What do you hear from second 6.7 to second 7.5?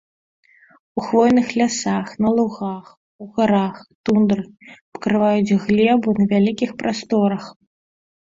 прасторах.